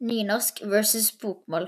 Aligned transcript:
Nynorsk 0.00 0.62
versus 0.64 1.10
bokmål. 1.20 1.66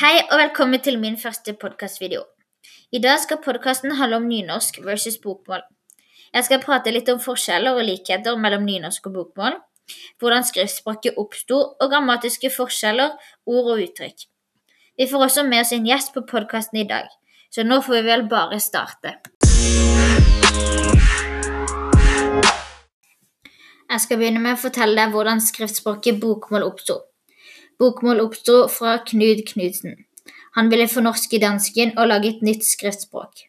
Hei 0.00 0.16
og 0.24 0.34
velkommen 0.40 0.82
til 0.82 0.98
min 0.98 1.14
første 1.14 1.54
podkastvideo. 1.54 2.24
I 2.90 2.98
dag 2.98 3.20
skal 3.22 3.38
podkasten 3.44 3.94
handle 3.94 4.18
om 4.18 4.26
nynorsk 4.26 4.80
versus 4.82 5.20
bokmål. 5.22 5.62
Jeg 6.34 6.48
skal 6.48 6.64
prate 6.66 6.90
litt 6.90 7.06
om 7.14 7.22
forskjeller 7.22 7.78
og 7.78 7.86
likheter 7.86 8.34
mellom 8.34 8.66
nynorsk 8.66 9.06
og 9.06 9.20
bokmål, 9.20 9.60
hvordan 10.18 10.50
skriftspråket 10.50 11.14
oppsto, 11.14 11.60
og 11.78 11.94
grammatiske 11.94 12.50
forskjeller, 12.56 13.14
ord 13.46 13.70
og 13.76 13.84
uttrykk. 13.86 14.26
Vi 14.98 15.06
får 15.06 15.28
også 15.28 15.46
med 15.46 15.62
oss 15.62 15.76
en 15.78 15.86
gjest 15.86 16.10
på 16.18 16.26
podkasten 16.26 16.82
i 16.82 16.88
dag, 16.90 17.06
så 17.54 17.62
nå 17.62 17.84
får 17.86 18.00
vi 18.00 18.08
vel 18.10 18.26
bare 18.34 18.58
starte. 18.58 19.20
Jeg 23.90 24.04
skal 24.04 24.20
begynne 24.20 24.38
med 24.38 24.54
å 24.54 24.60
fortelle 24.62 24.94
deg 24.94 25.10
hvordan 25.10 25.40
skriftspråket 25.42 26.20
bokmål 26.22 26.62
oppsto. 26.62 26.94
Bokmål 27.82 28.20
oppsto 28.22 28.68
fra 28.70 29.00
Knud 29.02 29.40
Knudsen. 29.48 29.96
Han 30.54 30.70
ville 30.70 30.86
fornorske 30.92 31.40
dansken 31.42 31.96
og 31.98 32.06
lage 32.12 32.30
et 32.30 32.44
nytt 32.46 32.62
skriftspråk. 32.68 33.48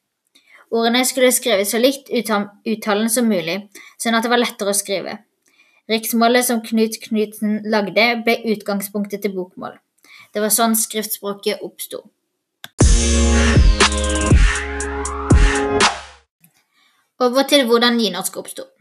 Ordene 0.74 1.04
skulle 1.06 1.30
skrives 1.36 1.76
så 1.76 1.82
likt 1.84 2.10
uttalen 2.10 3.14
som 3.14 3.30
mulig, 3.30 3.60
sånn 4.02 4.18
at 4.18 4.26
det 4.26 4.34
var 4.34 4.42
lettere 4.42 4.74
å 4.74 4.80
skrive. 4.82 5.20
Riksmålet 5.92 6.50
som 6.50 6.66
Knut 6.66 6.98
Knudsen 7.06 7.62
lagde, 7.70 8.10
ble 8.26 8.40
utgangspunktet 8.56 9.22
til 9.22 9.38
bokmål. 9.38 9.78
Det 10.34 10.42
var 10.42 10.50
sånn 10.50 10.74
skriftspråket 10.74 11.62
oppsto. 11.62 12.02
Over 17.22 17.46
til 17.46 17.68
hvordan 17.70 18.02
nynorsk 18.02 18.42
oppsto. 18.42 18.72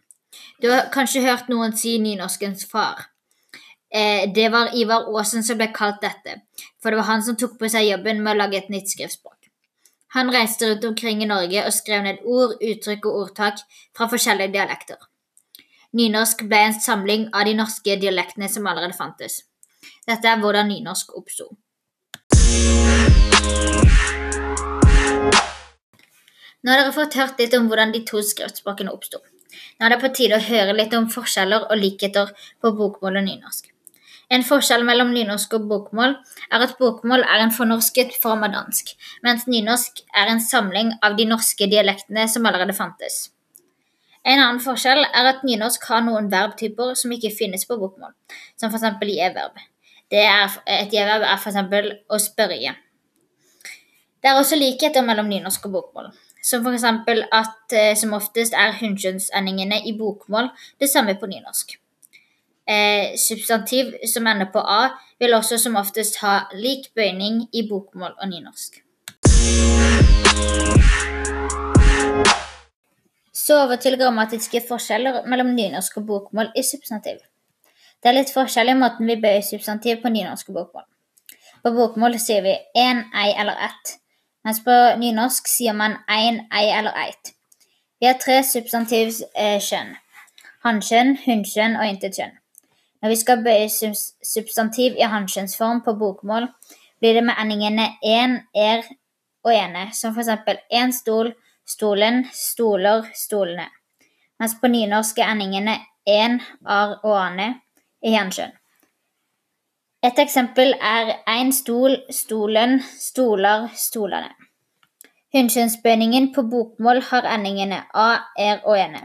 Du 0.60 0.68
har 0.68 0.90
kanskje 0.92 1.22
hørt 1.24 1.48
noen 1.48 1.72
si 1.76 1.94
nynorskens 1.98 2.66
far. 2.68 3.06
Eh, 3.90 4.28
det 4.34 4.50
var 4.52 4.74
Ivar 4.76 5.06
Aasen 5.08 5.42
som 5.42 5.56
ble 5.56 5.70
kalt 5.72 6.02
dette, 6.04 6.42
for 6.82 6.92
det 6.92 7.00
var 7.00 7.08
han 7.08 7.24
som 7.24 7.36
tok 7.40 7.56
på 7.58 7.70
seg 7.72 7.88
jobben 7.88 8.20
med 8.22 8.34
å 8.34 8.40
lage 8.42 8.58
et 8.58 8.68
nytt 8.68 8.92
skriftspråk. 8.92 9.48
Han 10.14 10.32
reiste 10.34 10.68
rundt 10.68 10.84
omkring 10.84 11.22
i 11.22 11.30
Norge 11.30 11.64
og 11.64 11.72
skrev 11.72 12.04
ned 12.04 12.20
ord, 12.26 12.58
uttrykk 12.60 13.08
og 13.08 13.16
ordtak 13.22 13.62
fra 13.96 14.10
forskjellige 14.10 14.52
dialekter. 14.58 15.00
Nynorsk 15.96 16.44
ble 16.50 16.60
en 16.66 16.76
samling 16.76 17.26
av 17.32 17.48
de 17.48 17.56
norske 17.56 17.96
dialektene 18.04 18.50
som 18.52 18.68
allerede 18.68 18.98
fantes. 18.98 19.40
Dette 20.06 20.28
er 20.28 20.44
hvordan 20.44 20.68
nynorsk 20.68 21.16
oppsto. 21.16 21.48
Nå 26.60 26.68
har 26.68 26.82
dere 26.82 26.92
fått 26.92 27.16
hørt 27.16 27.40
litt 27.40 27.56
om 27.56 27.70
hvordan 27.70 27.96
de 27.96 28.04
to 28.04 28.20
skriftspråkene 28.20 28.92
oppsto. 28.92 29.24
Nå 29.78 29.86
er 29.86 29.94
det 29.94 30.00
på 30.02 30.12
tide 30.16 30.38
å 30.38 30.46
høre 30.46 30.76
litt 30.76 30.94
om 30.96 31.10
forskjeller 31.10 31.68
og 31.68 31.80
likheter 31.80 32.32
på 32.60 32.72
bokmål 32.78 33.20
og 33.20 33.26
nynorsk. 33.26 33.70
En 34.30 34.44
forskjell 34.46 34.84
mellom 34.86 35.10
nynorsk 35.10 35.56
og 35.58 35.66
bokmål 35.70 36.12
er 36.54 36.62
at 36.62 36.76
bokmål 36.78 37.24
er 37.24 37.42
en 37.42 37.54
fornorsket 37.54 38.14
form 38.22 38.44
av 38.46 38.54
dansk, 38.54 38.92
mens 39.26 39.48
nynorsk 39.50 40.04
er 40.14 40.30
en 40.30 40.42
samling 40.44 40.92
av 41.02 41.16
de 41.18 41.26
norske 41.26 41.66
dialektene 41.72 42.28
som 42.30 42.46
allerede 42.46 42.76
fantes. 42.76 43.24
En 44.22 44.38
annen 44.38 44.60
forskjell 44.62 45.02
er 45.02 45.32
at 45.32 45.42
nynorsk 45.48 45.88
har 45.90 46.04
noen 46.06 46.30
verbtyper 46.30 46.94
som 47.00 47.10
ikke 47.16 47.32
finnes 47.34 47.66
på 47.66 47.78
bokmål, 47.80 48.12
som 48.60 48.70
f.eks. 48.70 48.86
gjeverb. 49.08 49.58
Et 50.10 50.94
gjeverb 50.94 51.26
er 51.26 51.36
f.eks. 51.40 52.00
å 52.06 52.22
spørre. 52.22 52.74
Det 54.20 54.28
er 54.28 54.36
også 54.36 54.58
likheter 54.60 55.02
mellom 55.02 55.30
nynorsk 55.32 55.66
og 55.66 55.78
bokmål. 55.78 56.10
Som 56.42 56.66
f.eks. 56.66 56.84
at 57.32 57.72
eh, 57.76 57.94
som 57.96 58.14
oftest 58.16 58.54
er 58.56 58.72
hunnkjønnsendingene 58.80 59.82
i 59.84 59.92
bokmål 59.98 60.48
det 60.80 60.88
samme 60.88 61.14
på 61.20 61.28
nynorsk. 61.28 61.76
Eh, 62.70 63.16
substantiv 63.16 63.92
som 64.06 64.26
ender 64.26 64.48
på 64.52 64.60
a, 64.60 64.90
vil 65.18 65.34
også 65.36 65.58
som 65.58 65.76
oftest 65.76 66.20
ha 66.24 66.46
lik 66.54 66.92
bøyning 66.96 67.42
i 67.52 67.66
bokmål 67.68 68.14
og 68.16 68.28
nynorsk. 68.30 68.80
Så 73.34 73.56
over 73.64 73.76
til 73.76 73.98
grammatiske 73.98 74.62
forskjeller 74.68 75.24
mellom 75.26 75.52
nynorsk 75.56 75.98
og 76.00 76.06
bokmål 76.06 76.52
i 76.56 76.62
substantiv. 76.62 77.18
Det 78.00 78.08
er 78.08 78.16
litt 78.16 78.32
forskjell 78.32 78.72
i 78.72 78.78
måten 78.78 79.08
vi 79.08 79.18
bøyer 79.20 79.42
substantiv 79.44 80.00
på 80.00 80.12
nynorsk 80.12 80.52
og 80.52 80.60
bokmål. 80.60 80.86
På 81.60 81.72
bokmål 81.76 82.16
sier 82.22 82.44
vi 82.46 82.54
én, 82.78 83.02
ei 83.12 83.34
eller 83.36 83.58
ett, 83.66 83.98
mens 84.44 84.62
på 84.64 84.76
nynorsk 85.00 85.48
sier 85.48 85.76
man 85.76 85.98
ein, 86.08 86.44
ei 86.52 86.70
eller 86.72 86.96
eit. 86.96 87.34
Vi 88.00 88.08
har 88.08 88.16
tre 88.20 88.40
substantivkjønn. 88.46 89.96
Hannkjønn, 90.64 91.16
hunnkjønn 91.24 91.76
og 91.80 91.88
intetkjønn. 91.88 92.36
Når 93.00 93.12
vi 93.12 93.16
skal 93.16 93.44
bøye 93.44 93.68
substantiv 93.68 94.96
i 95.00 95.08
hannkjønnsform 95.08 95.80
på 95.84 95.96
bokmål, 96.00 96.48
blir 97.00 97.16
det 97.16 97.24
med 97.24 97.38
endingene 97.40 97.86
en, 98.04 98.40
er 98.54 98.84
og 99.44 99.54
ene, 99.54 99.86
som 99.96 100.12
for 100.12 100.20
eksempel 100.24 100.60
en 100.70 100.92
stol, 100.92 101.32
stolen, 101.64 102.26
stoler, 102.36 103.08
stolene. 103.16 103.68
Mens 104.40 104.56
på 104.60 104.68
nynorsk 104.68 105.20
er 105.20 105.32
endingene 105.32 105.78
en, 106.08 106.40
ar 106.64 106.98
og 107.00 107.16
ane 107.16 107.54
i 108.04 108.12
hannkjønn. 108.16 108.52
Et 110.00 110.18
eksempel 110.18 110.72
er 110.80 111.10
én 111.28 111.50
stol, 111.52 111.98
stolen, 112.08 112.78
stoler, 112.80 113.66
stolene. 113.76 114.30
Hunnkjønnsbøyningen 115.34 116.30
på 116.34 116.42
bokmål 116.48 117.02
har 117.10 117.26
endingene 117.28 117.82
a, 117.94 118.06
er 118.38 118.62
og 118.64 118.78
ene. 118.80 119.02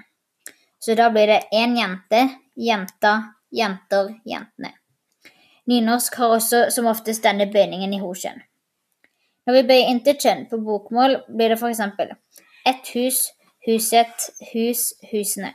Så 0.80 0.96
da 0.96 1.10
blir 1.12 1.28
det 1.28 1.42
én 1.52 1.76
jente, 1.76 2.22
jenta, 2.56 3.12
jenter, 3.52 4.14
jentene. 4.26 4.72
Nynorsk 5.68 6.16
har 6.16 6.36
også 6.38 6.62
som 6.72 6.88
oftest 6.88 7.24
denne 7.28 7.50
bøyningen 7.52 7.94
i 7.94 8.00
hokjønn. 8.00 8.40
Når 9.46 9.58
vi 9.58 9.64
bøyer 9.68 9.92
interkjønn 9.92 10.46
på 10.50 10.62
bokmål, 10.64 11.18
blir 11.28 11.52
det 11.52 11.58
f.eks. 11.60 11.82
ett 12.66 12.94
hus, 12.96 13.20
huset, 13.68 14.30
hus, 14.54 14.94
husene. 15.12 15.52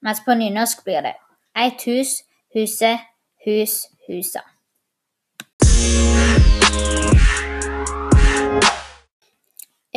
Mens 0.00 0.22
på 0.24 0.38
nynorsk 0.38 0.84
blir 0.86 1.02
det 1.02 1.16
eit 1.58 1.82
hus, 1.90 2.22
huset, 2.54 3.02
hus, 3.44 3.88
husa. 4.06 4.46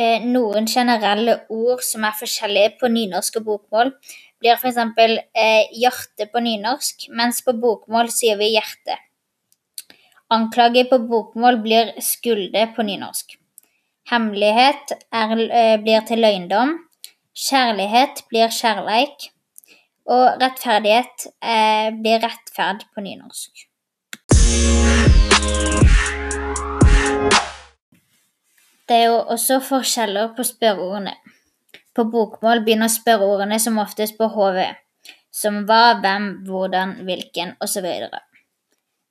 Eh, 0.02 0.24
noen 0.24 0.66
generelle 0.66 1.34
ord 1.52 1.82
som 1.84 2.04
er 2.08 2.14
forskjellige 2.18 2.76
på 2.80 2.90
nynorsk 2.90 3.38
og 3.40 3.48
bokmål, 3.48 3.92
blir 4.42 4.56
f.eks. 4.56 4.78
Eh, 4.78 5.70
hjerte 5.78 6.26
på 6.32 6.42
nynorsk, 6.42 7.08
mens 7.18 7.42
på 7.46 7.54
bokmål 7.62 8.10
sier 8.10 8.40
vi 8.40 8.52
hjerte. 8.54 8.98
Anklage 10.32 10.86
på 10.90 10.98
bokmål 11.10 11.60
blir 11.62 11.92
skulde 12.02 12.64
på 12.76 12.86
nynorsk. 12.88 13.36
Hemmelighet 14.10 14.96
er, 15.12 15.36
eh, 15.60 15.76
blir 15.84 16.00
til 16.08 16.24
løgndom. 16.24 16.78
Kjærlighet 17.34 18.24
blir 18.30 18.48
kjærleik. 18.48 19.30
Og 20.06 20.40
rettferdighet 20.40 21.28
eh, 21.42 21.90
blir 21.94 22.18
rettferd 22.24 22.88
på 22.94 23.04
nynorsk. 23.06 23.68
Det 28.92 28.98
er 29.00 29.06
jo 29.08 29.20
også 29.32 29.56
forskjeller 29.64 30.34
på 30.36 30.44
spørreordene. 30.44 31.14
På 31.96 32.02
bokmål 32.12 32.58
begynner 32.60 32.90
spørreordene 32.92 33.56
som 33.64 33.78
oftest 33.80 34.18
på 34.18 34.26
HV, 34.34 34.58
som 35.32 35.62
hva, 35.64 35.94
hvem, 36.02 36.26
hvordan, 36.44 36.90
hvilken 37.06 37.54
osv. 37.64 37.86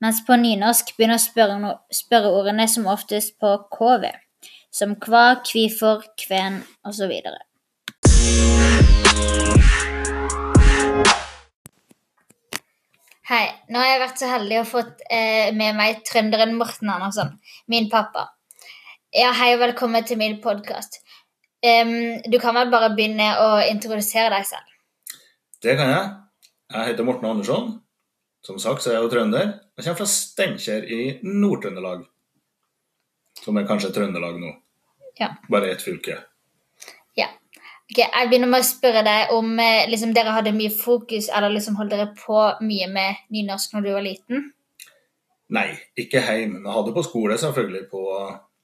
Mens 0.06 0.20
på 0.28 0.36
nynorsk 0.38 0.92
begynner 1.00 1.18
spørreordene 1.18 2.68
som 2.70 2.86
oftest 2.94 3.34
på 3.42 3.56
KV, 3.74 4.06
som 4.70 4.94
hva, 5.02 5.24
hvorfor, 5.50 6.06
kven 6.28 6.60
osv. 6.86 7.16
Hei, 13.32 13.48
nå 13.66 13.82
har 13.82 13.90
jeg 13.90 14.04
vært 14.04 14.22
så 14.22 14.30
heldig 14.30 14.62
å 14.62 14.70
fått 14.76 15.02
eh, 15.10 15.50
med 15.58 15.74
meg 15.82 16.06
trønderen 16.06 16.54
Morten 16.62 16.94
Andersson, 16.94 17.34
min 17.66 17.90
pappa. 17.90 18.28
Ja, 19.12 19.34
hei 19.36 19.50
og 19.52 19.60
velkommen 19.60 20.06
til 20.08 20.16
min 20.16 20.38
podkast. 20.40 21.02
Um, 21.60 22.22
du 22.32 22.38
kan 22.40 22.56
vel 22.56 22.70
bare 22.72 22.94
begynne 22.96 23.26
å 23.44 23.48
introdusere 23.68 24.30
deg 24.32 24.46
selv? 24.48 24.70
Det 25.60 25.74
kan 25.76 25.90
jeg. 25.92 26.04
Jeg 26.72 26.88
heter 26.88 27.04
Morten 27.04 27.28
Andersson. 27.28 27.66
Som 28.40 28.62
sagt 28.64 28.80
så 28.86 28.94
er 28.94 28.96
jeg 28.96 29.04
jo 29.04 29.10
trønder. 29.12 29.50
Jeg 29.76 29.84
kommer 29.84 30.00
fra 30.00 30.08
Steinkjer 30.08 30.88
i 30.88 31.00
Nord-Trøndelag. 31.28 32.06
Som 33.42 33.60
er 33.60 33.66
kanskje 33.68 33.90
Trøndelag 33.98 34.38
nå. 34.40 34.54
Ja. 35.20 35.34
Bare 35.52 35.74
ett 35.74 35.84
fylke. 35.84 36.16
Ja. 37.20 37.28
Ok, 37.92 37.98
Jeg 37.98 38.30
begynner 38.30 38.52
med 38.54 38.64
å 38.64 38.70
spørre 38.70 39.02
deg 39.04 39.34
om 39.36 39.60
eh, 39.60 39.90
liksom, 39.92 40.14
dere 40.16 40.38
hadde 40.38 40.54
mye 40.56 40.72
fokus, 40.72 41.28
eller 41.28 41.52
liksom 41.52 41.76
holdt 41.82 41.92
dere 41.98 42.14
på 42.16 42.46
mye 42.64 42.88
med 42.96 43.28
nynorsk 43.36 43.76
når 43.76 43.84
du 43.84 43.92
var 43.92 44.08
liten? 44.08 44.48
Nei, 45.52 45.68
ikke 46.00 46.24
hjemme. 46.24 46.64
Jeg 46.64 46.78
hadde 46.78 46.96
på 46.96 47.04
skole, 47.10 47.36
selvfølgelig, 47.44 47.84
på 47.92 48.06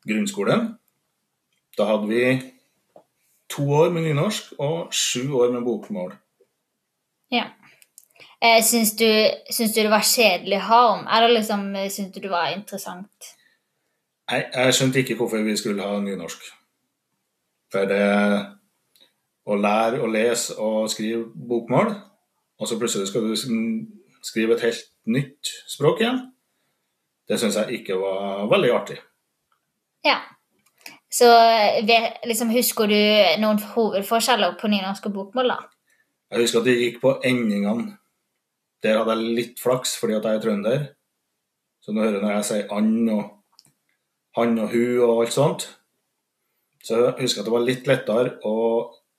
grunnskolen. 0.07 0.69
Da 1.77 1.85
hadde 1.91 2.07
vi 2.09 2.23
to 3.49 3.67
år 3.81 3.91
med 3.93 4.07
nynorsk 4.07 4.53
og 4.59 4.93
sju 4.93 5.31
år 5.37 5.51
med 5.53 5.65
bokmål. 5.67 6.15
Ja. 7.31 7.45
Eh, 8.41 8.63
syns, 8.63 8.93
du, 8.95 9.07
syns 9.51 9.73
du 9.73 9.81
det 9.81 9.91
var 9.91 10.05
kjedelig 10.05 10.59
harm, 10.67 11.07
eller 11.07 11.33
liksom, 11.39 11.75
eh, 11.75 11.89
syns 11.89 12.13
du 12.13 12.21
det 12.21 12.31
var 12.31 12.53
interessant? 12.53 13.33
Nei, 14.31 14.43
jeg 14.53 14.75
skjønte 14.75 15.01
ikke 15.01 15.15
hvorfor 15.17 15.41
vi 15.45 15.55
skulle 15.57 15.83
ha 15.83 15.99
nynorsk. 16.03 16.43
For 17.71 17.87
det 17.89 18.03
å 19.47 19.55
lære 19.55 20.03
å 20.03 20.11
lese 20.11 20.57
og 20.59 20.89
skrive 20.91 21.25
bokmål, 21.49 21.93
og 22.59 22.67
så 22.67 22.77
plutselig 22.79 23.07
skal 23.09 23.29
du 23.29 23.35
skrive 24.25 24.57
et 24.57 24.65
helt 24.67 24.85
nytt 25.07 25.53
språk 25.71 26.03
igjen, 26.03 26.19
det 27.27 27.39
syns 27.39 27.57
jeg 27.59 27.81
ikke 27.81 27.97
var 27.99 28.47
veldig 28.51 28.71
artig. 28.75 28.97
Ja. 30.05 30.19
Så 31.09 31.29
liksom, 32.27 32.51
husker 32.53 32.91
du 32.91 32.99
noen 33.41 33.61
hovedforskjeller 33.73 34.57
på 34.59 34.69
nynorsk 34.71 35.07
og 35.09 35.15
bokmål, 35.15 35.53
da? 35.55 35.57
Jeg 36.33 36.43
husker 36.43 36.61
at 36.61 36.67
de 36.67 36.75
gikk 36.75 36.99
på 37.01 37.15
endingene. 37.25 37.95
Der 38.83 38.99
hadde 38.99 39.15
jeg 39.15 39.35
litt 39.39 39.61
flaks 39.61 39.95
fordi 39.97 40.17
at 40.17 40.27
jeg 40.27 40.37
er 40.37 40.43
trønder. 40.43 40.85
Så 41.81 41.95
nå 41.95 42.03
hører 42.03 42.19
jeg 42.19 42.25
når 42.25 42.35
jeg 42.35 42.47
sier 42.49 42.73
and 42.75 43.09
og 43.15 43.23
han 44.37 44.59
og 44.61 44.73
hun 44.73 45.03
og 45.07 45.21
alt 45.23 45.33
sånt. 45.33 45.67
Så 46.83 46.99
jeg 46.99 47.15
husker 47.23 47.41
at 47.41 47.47
det 47.47 47.55
var 47.55 47.65
litt 47.65 47.87
lettere 47.89 48.35
å 48.45 48.57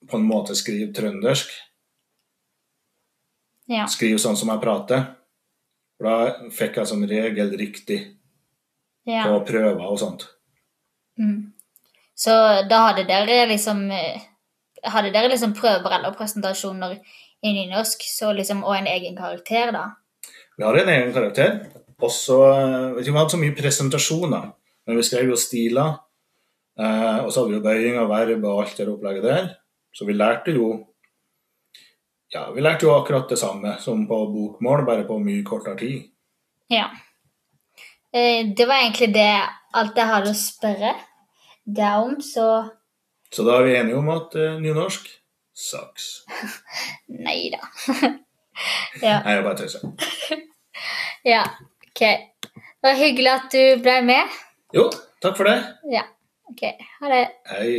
på 0.07 0.15
en 0.15 0.27
måte 0.29 0.55
skrive 0.55 0.93
trøndersk. 0.95 1.49
Ja. 3.69 3.85
Skrive 3.91 4.21
sånn 4.21 4.37
som 4.39 4.53
jeg 4.53 4.63
prater. 4.63 5.03
For 5.99 6.07
da 6.07 6.49
fikk 6.55 6.79
jeg 6.79 6.89
som 6.89 7.03
regel 7.03 7.51
riktig 7.59 7.99
ja. 9.09 9.25
på 9.27 9.41
prøver 9.49 9.83
og 9.83 9.99
sånt. 9.99 10.29
Mm. 11.19 11.51
Så 12.19 12.33
da 12.69 12.83
hadde 12.89 13.07
dere 13.07 13.45
liksom 13.51 13.85
eh, 13.91 14.27
Hadde 14.79 15.11
dere 15.11 15.27
liksom 15.27 15.51
prøver 15.57 15.91
eller 15.91 16.13
presentasjoner 16.15 16.93
i 17.43 17.51
nynorsk 17.51 18.03
så 18.07 18.29
liksom, 18.35 18.61
og 18.63 18.77
en 18.77 18.87
egen 18.87 19.17
karakter, 19.17 19.73
da? 19.75 19.81
Vi 20.55 20.63
har 20.63 20.77
en 20.79 20.91
egen 20.93 21.11
karakter. 21.15 21.57
Og 21.99 22.11
så 22.15 22.37
eh, 22.53 22.85
vet 22.95 23.03
ikke 23.03 23.11
Vi 23.11 23.19
hadde 23.19 23.33
så 23.33 23.39
mye 23.41 23.55
presentasjoner, 23.57 24.45
men 24.87 24.99
vi 24.99 25.03
skrev 25.03 25.33
jo 25.33 25.39
stiler. 25.39 25.97
Eh, 26.79 27.17
og 27.25 27.31
så 27.31 27.41
hadde 27.41 27.51
vi 27.51 27.59
jo 27.59 27.65
bøying 27.65 27.99
og 27.99 28.07
verb 28.11 28.47
og 28.47 28.63
alt 28.63 28.79
det 28.79 28.87
opplegget 28.87 29.27
der. 29.27 29.51
Så 29.91 30.07
vi 30.07 30.15
lærte 30.15 30.55
jo 30.55 30.71
ja, 32.29 32.45
vi 32.53 32.61
lærte 32.61 32.85
jo 32.85 32.93
akkurat 32.93 33.29
det 33.29 33.39
samme 33.41 33.73
som 33.81 34.03
på 34.07 34.17
bokmål, 34.29 34.85
bare 34.85 35.03
på 35.07 35.17
mye 35.19 35.43
kortere 35.43 35.79
tid. 35.79 36.01
Ja. 36.69 36.85
Eh, 38.13 38.51
det 38.55 38.67
var 38.69 38.83
egentlig 38.83 39.13
det 39.15 39.31
alt 39.73 39.97
jeg 39.97 40.11
hadde 40.11 40.33
å 40.33 40.37
spørre 40.37 40.93
om, 41.77 42.21
så 42.21 42.69
Så 43.31 43.43
da 43.43 43.59
er 43.59 43.63
vi 43.63 43.75
enige 43.77 43.97
om 43.97 44.09
at 44.09 44.35
uh, 44.35 44.57
nynorsk 44.61 45.09
sucks. 45.53 46.25
nei 47.25 47.51
da. 47.53 47.61
ja. 49.07 49.19
Nei, 49.23 49.35
jeg 49.35 49.43
bare 49.43 49.57
tøyser. 49.57 49.85
ja. 51.33 51.43
Ok. 51.91 52.01
Det 52.01 52.87
var 52.87 52.97
hyggelig 52.97 53.31
at 53.31 53.47
du 53.53 53.81
ble 53.83 54.01
med. 54.07 54.37
Jo, 54.73 54.89
takk 55.21 55.37
for 55.37 55.49
det. 55.49 55.57
Ja. 55.91 56.07
Ok. 56.49 56.65
Ha 57.01 57.13
det. 57.13 57.23
Hei. 57.51 57.73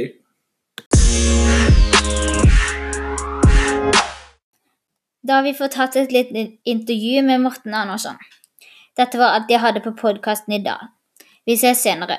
Da 5.21 5.35
har 5.35 5.43
vi 5.43 5.55
fått 5.55 5.75
hatt 5.75 5.97
et 5.97 6.13
lite 6.13 6.47
intervju 6.65 7.23
med 7.23 7.41
Morten 7.41 7.75
Andersson. 7.75 8.17
Dette 8.97 9.19
var 9.19 9.37
alt 9.37 9.51
jeg 9.51 9.61
hadde 9.63 9.83
på 9.85 9.93
podkasten 9.99 10.57
i 10.57 10.63
dag. 10.65 10.91
Vi 11.47 11.59
ses 11.59 11.83
senere. 11.83 12.19